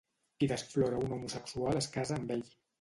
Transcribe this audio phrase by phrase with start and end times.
[0.39, 2.47] Qui desflora un homosexual es casa amb ell.